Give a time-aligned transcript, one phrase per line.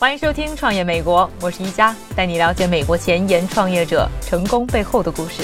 [0.00, 5.42] 欢迎收听《创业美国》，我是一加，带你了解美国前沿创业者成功背后的故事。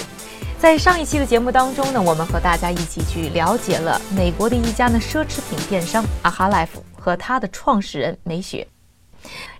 [0.58, 8.66] 在上一期的节目当中呢，我们和大家一起去了解了美国的一家呢奢侈品电商阿哈 life 和它的创始人美雪。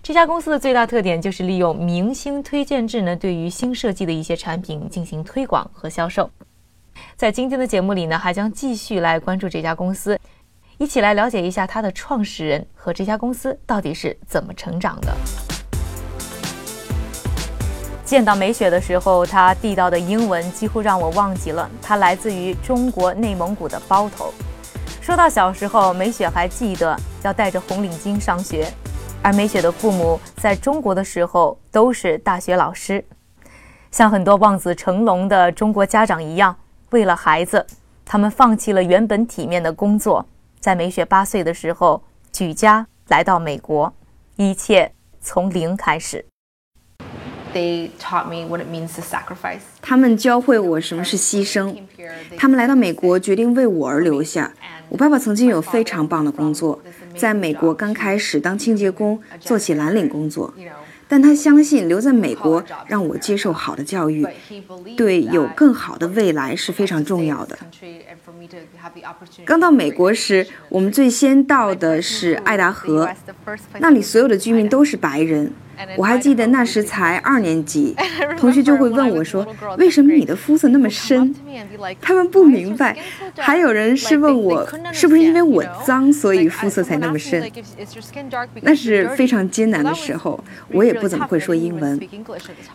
[0.01, 6.27] 这家公司的最大特点就是利用明星推荐制呢，对于新设计的一些产品进行推广和销售。
[7.15, 10.16] 在今天的节目里呢，还将继续来关注这家公司，
[10.79, 15.11] 一起来了解一下它的创始人和这家公司到底是怎么成长的。
[18.05, 24.31] 见到美雪的时候，她地道的英文几乎让我忘记了她来自于中国内蒙古的包头。
[25.01, 28.71] 说到小时候，美雪还记得要带着红领巾上学，
[29.23, 33.03] 而美雪的父母在中国的时候都是大学老师。
[33.89, 36.55] 像很多望子成龙的中国家长一样，
[36.91, 37.65] 为了孩子，
[38.05, 40.25] 他们放弃了原本体面的工作，
[40.67, 43.93] 在梅雪八岁的时候举家来到美国，
[44.35, 46.25] 一切从零开始。
[47.53, 49.61] They taught me what it means to sacrifice.
[49.81, 51.73] 他们教会我什么是牺牲。
[52.37, 54.51] 他们来到美国，决定为我而留下。
[54.89, 56.81] 我爸爸曾经有非常棒的工作，
[57.15, 60.53] 在美国刚开始当清洁工，做起蓝领工作。
[61.07, 64.27] 但他相信留在美国，让我接受好的教育，
[64.95, 67.57] 对有更好的未来是非常重要的。
[69.45, 73.09] 刚到美国时，我们最先到的是爱达荷，
[73.79, 75.51] 那里所有的居民都是白人。
[75.95, 77.95] 我还记得那时才二年级，
[78.37, 79.45] 同学就会问我说
[79.77, 81.33] ：“为什么你的肤色那么深？”
[82.01, 82.97] 他们不明白。
[83.35, 87.49] 还有人是问我，是不是因为我脏，所以肤色才那么深？
[88.61, 91.99] 那是非常艰难的时候，我也不怎么会说英文。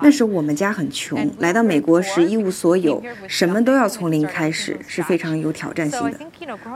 [0.01, 6.19] 那时我们家很穷，来到美国时一无所有，什么都要从零开始，是非常有挑战性的。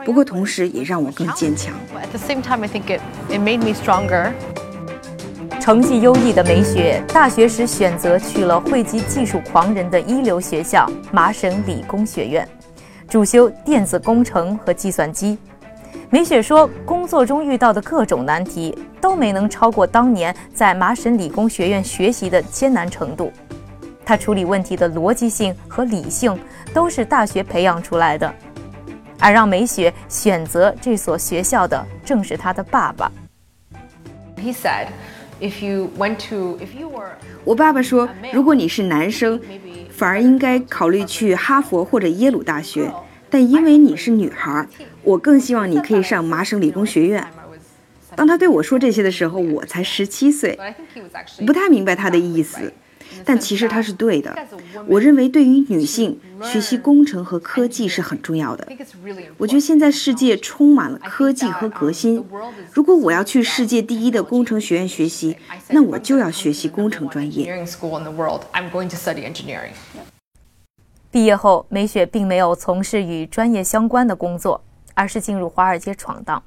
[0.05, 1.75] 不过同时也让我更坚强。
[5.67, 12.49] 成绩优异的梅雪，大学时选择去了汇集技术狂人的一流学校麻省理工学院，
[13.09, 15.37] 主修电子工程和计算机。
[16.09, 23.33] 梅雪说，工作中遇到的各种难题都没能超过当年在麻省理工学院学习的艰难程度。
[24.05, 26.39] 她处理问题的逻辑性和理性
[26.73, 28.33] 都是大学培养出来的，
[29.19, 33.11] 而让梅雪选择这所学校的正是她的爸爸。
[34.37, 34.87] He said,
[35.41, 37.11] if you went to, if you were
[37.45, 39.41] 我爸爸说，如果你是男生，
[39.91, 42.93] 反而应该考虑去哈佛或者耶鲁大学，
[43.31, 44.67] 但因为你是女孩，
[45.03, 47.27] 我更希望你可以上麻省理工学院。
[48.15, 50.59] 当他对我说这些的时候，我才十七岁。
[51.47, 52.73] 不太明白他的意思。
[53.25, 54.35] 但其实它是对的。
[54.87, 58.67] 我认为对于女性，学习工程和科技是很重要的.
[59.37, 62.25] 我觉得现在世界充满了科技和革新。
[62.73, 65.37] 如果我要去世界第一的工程学院学习，
[65.71, 67.65] 那我就要学习工程专业。
[71.11, 74.63] 毕业后，梅雪并没有从事与专业相关的工作，
[74.93, 76.43] 而是进入华尔街闯荡。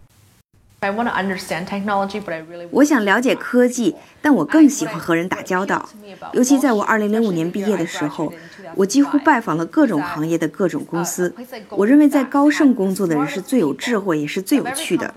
[2.71, 5.89] 我想了解科技，但我更喜欢和人打交道。
[6.31, 8.31] 尤其在我2005年毕业的时候，
[8.75, 11.35] 我几乎拜访了各种行业的各种公司。
[11.71, 15.13] 我认为在高盛工作的人是最有智慧，也是最有趣的。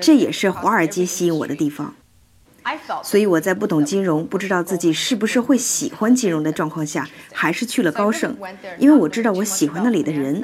[0.00, 1.94] 这也是华尔街吸引我的地方。
[3.02, 8.36] 所以我在不懂金融、不知道自己是不是会喜欢金融的状况下，还是去了高盛，
[8.78, 10.42] 因为我知道我喜欢那里的人，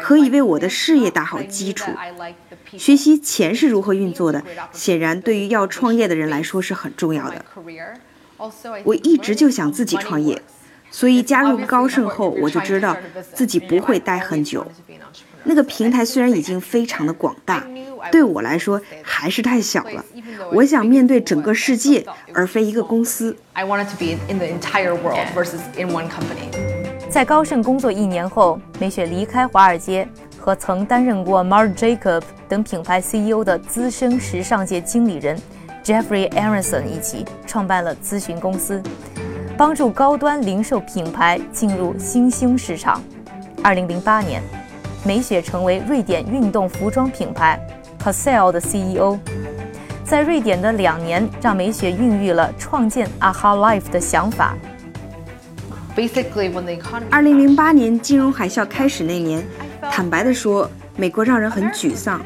[0.00, 1.90] 可以为我的事业打好基础。
[2.76, 4.42] 学习钱是如何运作的，
[4.72, 7.44] 显然对于要创业的人来说是很重要的。
[8.84, 10.40] 我一直就想自己创业，
[10.90, 12.96] 所以加入高盛后，我就知道
[13.34, 14.66] 自己不会待很久。
[15.44, 17.66] 那个平台虽然已经非常的广大，
[18.10, 20.04] 对我来说还是太小了。
[20.52, 23.36] 我想面对整个世界，而非一个公司。
[23.52, 26.50] I wanted to be in the entire world versus in one company.
[27.08, 30.08] 在高盛工作一年后，美雪离开华尔街，
[30.38, 35.36] 和曾担任过 Marc Jacob 等品牌 CEO 的资深时尚界经理人
[35.82, 38.80] Jeffrey Aronson 一起创办了咨询公司，
[39.58, 43.02] 帮助高端零售品牌进入新兴市场。
[43.62, 44.40] 二零零八年，
[45.04, 47.60] 美雪成为瑞典运动服装品牌
[48.02, 49.18] Passell 的 CEO。
[50.04, 54.56] 在瑞典的两年，让美雪孕育了创建 AHA Life 的想法。
[55.94, 59.44] Basically, when the economy 二零零八年金融海啸开始那年，
[59.90, 62.20] 坦白地说，美国让人很沮丧。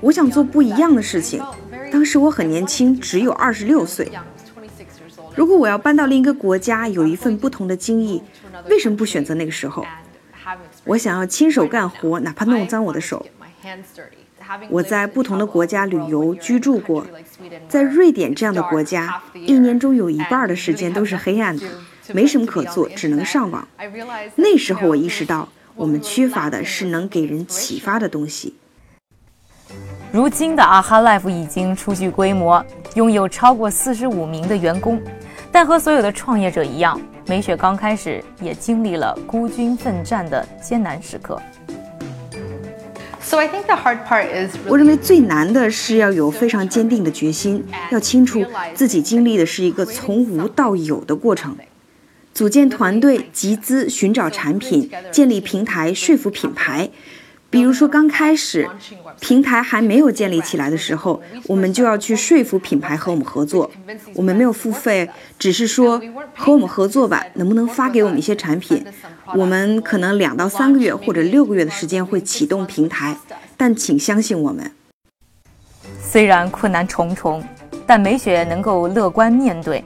[0.00, 1.42] 我想做不一样的事情。
[1.90, 4.10] 当时我很年轻，只有二十六岁。
[5.34, 8.22] 如果我要搬到另一个国家，有一份不同的经历，
[8.68, 9.84] 为什么不选择那个时候？
[10.84, 13.26] 我想要亲手干活，哪怕弄脏我的手。
[14.68, 17.06] 我在不同的国家旅游居住过，
[17.68, 21.66] 在瑞典这样的国家，一年中有一半的时间都是黑暗的，
[22.12, 23.66] 没什么可做，只能上网。
[24.36, 28.54] 那时候我意识到，我们缺乏的是能给人启发的东西。
[30.12, 32.64] 如今的 AHA Life 已经初具规模，
[32.94, 35.00] 拥有超过四十五名的员工，
[35.52, 41.40] 但和所有的创业者一样，美雪刚开始也经历了孤军奋战的艰难时刻。
[43.22, 48.44] So I think the hard part is 我认为最难的是要有非常坚定的决心，要清楚
[48.74, 51.56] 自己经历的是一个从无到有的过程。
[52.32, 56.90] 组建团队、集资、寻找产品、建立平台、说服品牌。
[57.50, 58.68] 比如说，刚开始
[59.18, 63.68] 平台还没有建立起来的时候，我们就要去说服品牌和我们合作。
[64.14, 66.00] 我们没有付费，只是说
[66.36, 68.86] 和我们合作吧，能不能发给我们一些产品？
[69.34, 73.16] 我们可能两到三个月或者六个月的时间会启动平台，
[73.56, 74.70] 但请相信我们。
[76.00, 77.42] 虽然困难重重，
[77.84, 79.84] 但美雪能够乐观面对，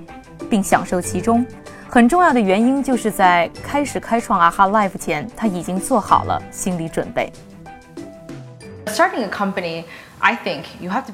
[0.51, 1.45] 并享受其中。
[1.89, 7.33] 很重要的原因就是在开始开创 AHA Life 前，她已经做好了心理准备。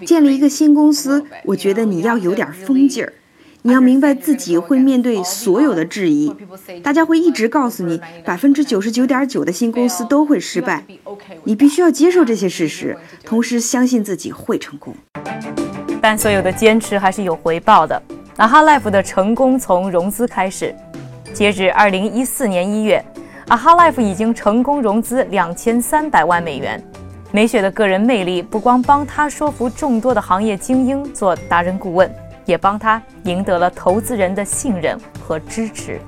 [0.07, 3.13] 建立一个新公司，我觉得你要有点疯劲儿，
[3.63, 6.35] 你要明白自己会面对所有的质疑，
[6.83, 10.85] 大家会一直告诉你，百分之九十九点九的新公司都会失败，
[11.45, 14.95] 你必须要接受这些事实，同时相信自己会成功。
[16.01, 18.01] 但所有的坚持还是有回报的。
[18.37, 20.75] AHA Life 的成功从融资开始，
[21.35, 23.05] 截止二零一四年一月
[23.49, 26.83] ，AHA Life 已经成功融资两千三百万美元。
[27.33, 32.13] 美雪的个人魅力不光帮她说服众多的行业精英做达人顾问，
[32.45, 36.01] 也帮她赢得了投资人的信任和支持。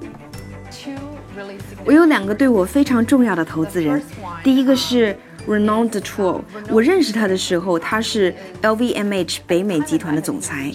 [1.85, 4.03] 我有两个对我非常重要的投资人，
[4.43, 5.17] 第一个是
[5.47, 10.71] Renaud d e t r o 我认识他的时候，他是 LVMH 北美集团的总裁，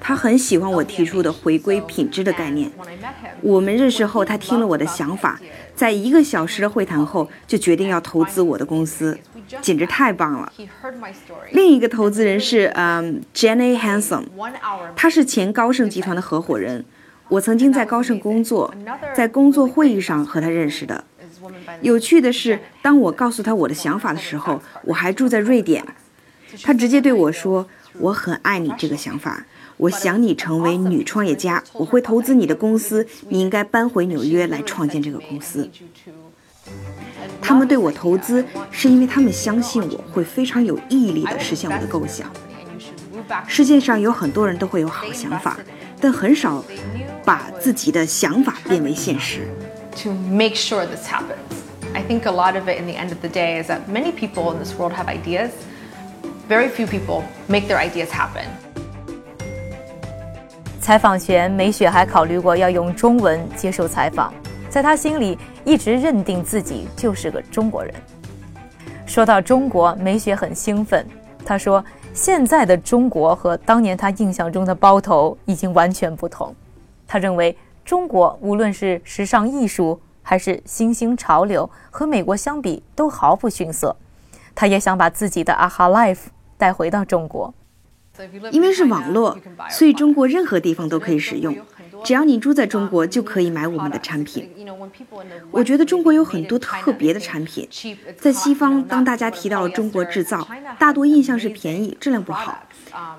[0.00, 2.70] 他很喜欢我提出的回归品质的概念。
[3.40, 5.40] 我们认识后，他听了我的想法，
[5.74, 9.18] 在一个小时的会谈后，就决定要投资我的公司，
[9.62, 10.52] 简直太棒了。
[11.52, 14.24] 另一个投资人是嗯 Jenny Hanson，
[14.94, 16.84] 他是前高盛集团的合伙人，
[17.28, 18.72] 我曾经在高盛工作，
[19.14, 21.04] 在工作会议上和他认识的。
[21.82, 25.84] 有趣的是，当我告诉他我的想法的时候，我还住在瑞典，
[26.62, 27.66] 他直接对我说
[27.98, 29.46] ：“我很爱你这个想法，
[29.76, 35.70] 我想你成为女创业家，我会投资你的公司，你应该搬回纽约来创建这个公司。”
[37.40, 42.30] 他们对我投资，是因为他们相信我会非常有毅力地实现我的构想。
[43.46, 45.58] 世界上有很多人都会有好想法，
[46.00, 46.64] 但很少
[47.24, 49.48] 把自己的想法变为现实。
[50.02, 51.38] To make sure this happens.
[51.94, 54.12] I think a lot of it in the end of the day is that many
[54.12, 55.50] people in this world have ideas.
[56.48, 58.44] Very few people make their ideas happen.
[60.80, 64.32] 采访前，美雪还考虑过要用中文接受采访，
[64.68, 67.94] 在她心里一直认定自己就是个中国人。
[69.06, 71.06] 说到中国，美雪很兴奋。
[71.44, 76.54] 她说：“现在的中国和当年她印象中的包头已经完全不同。”
[77.06, 77.56] 她认为
[77.90, 83.96] 中国无论是时尚艺术，还是新兴潮流，和美国相比都毫不逊色。
[84.54, 87.52] 他也想把自己的阿哈 life 带回到中国，
[88.52, 89.36] 因为是网络，
[89.68, 91.56] 所以中国任何地方都可以使用。
[92.04, 94.48] 只要你住在中国，就可以买我们的产品。
[95.50, 97.68] 我觉得中国有很多特别的产品，
[98.16, 100.46] 在西方当大家提到中国制造，
[100.78, 102.56] 大多印象是便宜、质量不好，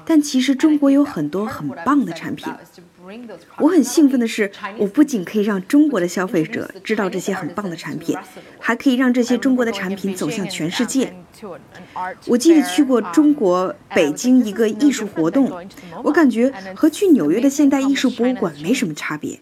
[0.05, 2.53] 但其实中国有很多很棒的产品。
[3.57, 8.15] 我很兴奋的是我不仅可以让中国的消费者知道这些很棒的产品
[8.59, 11.13] 还可以让这些中国的产品走向全世界。
[12.27, 15.51] 我记得去过中国北京一个艺术活动
[16.03, 19.39] 我感觉和去纽约的现代艺术博物馆没什么差别。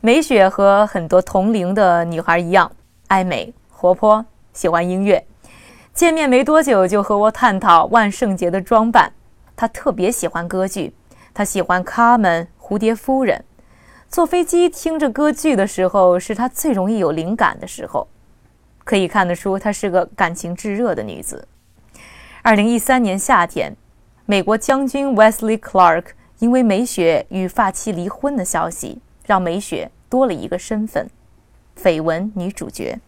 [0.00, 2.70] 美雪和很多同龄的女孩一样
[3.08, 5.24] 爱美活泼喜欢音乐。
[5.98, 9.12] 见面没多久就和我探讨万圣节的装扮
[9.56, 10.94] 她特别喜欢歌剧
[11.34, 13.38] 她喜欢卡门蝴蝶夫人》。
[14.10, 18.06] 坐飞机听着歌剧的时候，是她最容易有灵感的时候。
[18.84, 21.48] 可以看得出她是个感情炙热的女子。
[22.42, 23.74] 二零一三年夏天，
[24.26, 26.04] 美国将军 Wesley Clark
[26.38, 31.08] 因为美雪与发妻离婚的消息，让美雪多了一个身份——
[31.76, 32.98] 绯闻女主角。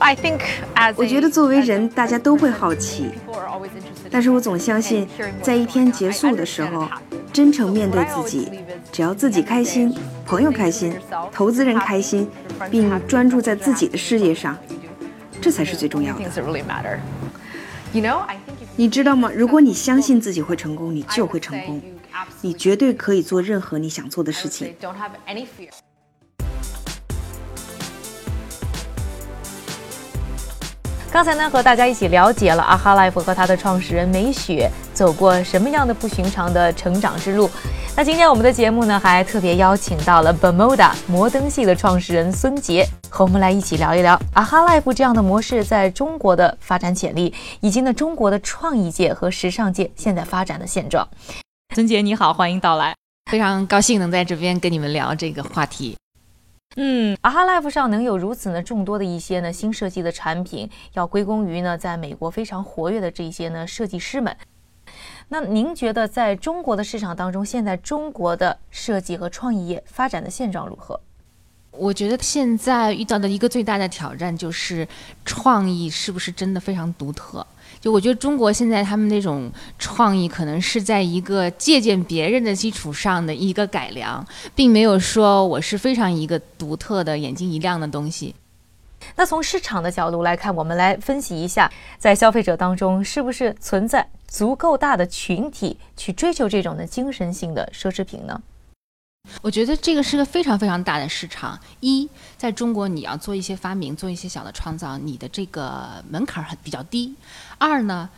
[0.00, 0.40] I think
[0.74, 3.10] as 我觉得作为人，大家都会好奇，
[4.10, 5.06] 但是我总相信，
[5.42, 6.88] 在一天结束的时候，
[7.32, 8.50] 真诚面对自己，
[8.90, 9.94] 只要自己开心，
[10.26, 10.98] 朋友开心，
[11.30, 12.28] 投资人开心，
[12.70, 14.56] 并专注在自己的事业上，
[15.40, 16.98] 这才是最重要的。
[18.76, 19.30] 你知道吗？
[19.34, 21.80] 如果你相信自己会成功，你就会成功，
[22.40, 24.74] 你绝对可以做任何你想做的事情。
[31.12, 37.50] 刚才呢，和大家一起了解了阿哈 Life 和它的创始人美雪走过什么样的不寻常的成长之路。
[37.96, 51.06] 那今天我们的节目呢，还特别邀请到了 Bermuda 摩登系的创始人孙杰，和我们来一起聊一聊阿哈 Life 这样的模式在中国的发展潜力，以及呢中国的创意界和时尚界现在发展的现状。
[51.74, 52.94] 孙杰你好，欢迎到来。
[53.28, 55.96] 非常高兴能在这边跟你们聊这个话题。
[56.76, 64.36] 嗯，阿哈 Life 上能有如此呢众多的一些呢新设计的产品，要归功于呢在美国非常活跃的这些呢设计师们。
[65.28, 71.00] 那您觉得在中国的市场当中，现在中国的设计和创意业发展的现状如何？
[71.72, 74.86] 我觉得现在遇到的一个最大的挑战就是
[75.24, 77.44] 创意是不是真的非常独特？
[77.80, 88.34] 就我觉得中国现在他们那种创意可能是在一个借鉴别人的基础上的一个改良，并没有说我是非常一个独特的、眼睛一亮的东西。
[89.16, 98.42] 那从市场的角度来看，我们来分析一下，在消费者当中是不是存在足够大的群体去追求这种的精神性的奢侈品呢？
[99.42, 101.58] 我觉得这个是个非常非常大的市场。
[101.80, 107.14] 一，在中国你要做一些发明，做一些小的创造，你的这个门槛儿很比较低。
[107.56, 108.08] 二呢，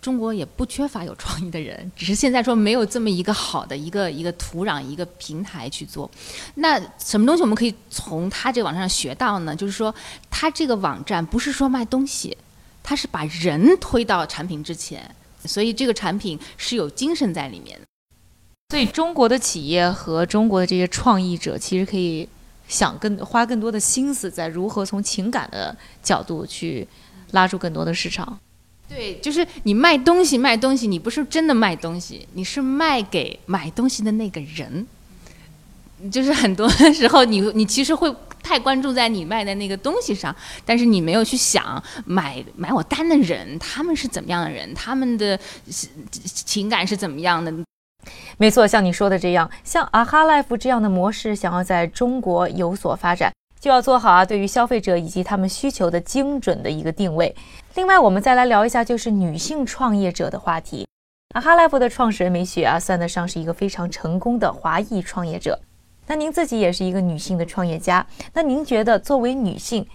[0.00, 6.10] 中国也不缺乏有创意的人，只是现在说没有这么一个好的一个一个土壤、一个平台去做。
[6.54, 9.54] 那什么东西我们可以从他这个网站上学到呢？
[9.54, 9.94] 就是说，
[10.30, 12.36] 他这个网站不是说卖东西，
[12.82, 15.14] 他是把人推到产品之前，
[15.44, 17.89] 所以这个产品是有精神在里面的。
[18.70, 22.26] 所以中国的企业和中国的这些创意者，其实可以
[22.68, 26.86] 想更花更多的心思在如何从情感的角度去
[27.32, 28.38] 拉住更多的市场。
[28.88, 34.86] 对，就是你卖东西，卖东西，你不是真的卖东西，你是卖给买东西的那个人。
[36.10, 40.34] 就是很多时候你，你其实会太关注在你卖的那个东西上，
[40.64, 45.38] 但是你没有去想买买我单的人，他们是怎么样的人，他们的
[46.24, 47.52] 情感是怎么样的。
[48.38, 57.34] 没错，像你说的这样，像阿哈 Life 这样的模式，想要在中国有所发展，就要做好啊对于消费者以及他们需求的精准的一个定位。
[57.74, 60.86] 另外，我们再来聊一下就是女性创业者的话题。
[61.34, 65.58] 阿哈 Life 的创始人美雪啊，算得上是一个非常成功的华裔创业者。
[66.06, 69.86] 那您自己也是一个女性的创业家，那您觉得作为女性，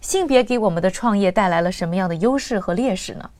[0.00, 3.30] 性别给我们的创业带来了什么样的优势和劣势呢？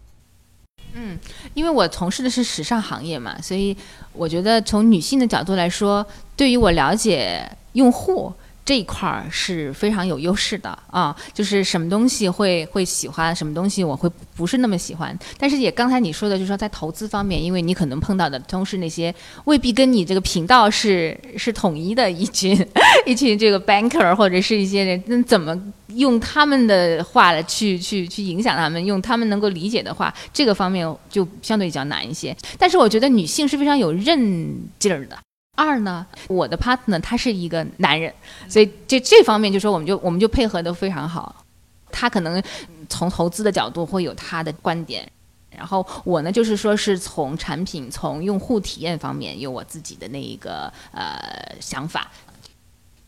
[0.94, 1.18] 嗯，
[1.54, 3.76] 因为我从事的是时尚行业嘛，所以
[4.12, 6.04] 我觉得从女性的角度来说，
[6.36, 8.32] 对于我了解用户
[8.70, 11.16] 这一块儿是非常有优势的啊。
[11.34, 15.18] 就是什么东西会会喜欢，什么东西我会不是那么喜欢。
[15.36, 19.12] 但是也刚才你说的，就是说在投资方面，因为你可能碰到的都是那些
[19.46, 22.56] 未必跟你这个频道是是统一的一群
[23.04, 25.60] 一群这个 banker 或者是一些人，那怎么？
[25.94, 32.36] 用他们的话来去去去影响他们，用他们能够理解的话，这个方面就相对比较难一些。
[32.56, 35.18] 但是我觉得女性是非常有韧劲儿的。
[35.62, 38.10] 二呢，我的 partner 他是一个男人，
[38.48, 41.44] 所以这这方面就说我们就我们就配合的非常好。
[41.92, 42.42] 他可能
[42.88, 45.06] 从投资的角度会有他的观点，
[45.54, 51.20] 然后我呢就是说是从产品、从用户体验方面有我自己的那一个呃
[51.60, 52.10] 想法。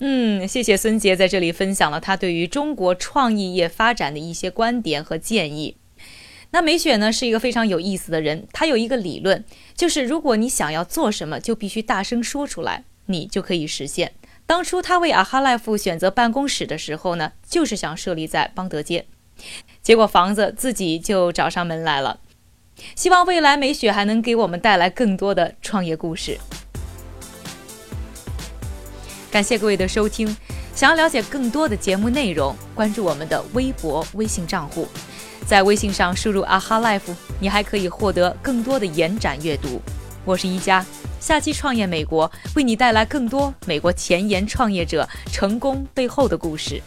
[0.01, 5.77] 嗯，谢谢孙杰在这里分享了他对于中国创意业发展的一些观点和建议。
[6.53, 9.43] 那美雪呢是一个非常有意思的人，她有一个理论，
[9.75, 14.13] 就是如果你想要做什么，就必须大声说出来，你就可以实现。
[14.47, 19.07] 当初她为阿哈赖夫选择办公室的时候呢，就是想设立在邦德街，
[19.83, 22.21] 结果房子自己就找上门来了。
[22.95, 26.39] 希望未来美雪还能给我们带来更多的创业故事。
[29.31, 30.37] 感谢各位的收听。
[30.75, 34.89] 想要了解更多的节目内容，关注我们的微博、微信账户，
[35.47, 37.01] 在微信上输入“啊哈 life”，
[37.41, 39.81] 你还可以获得更多的延展阅读。
[40.25, 40.85] 我是一加，
[41.21, 46.81] 下期创业美国为你带来更多美国前沿创业者成功背后的故事。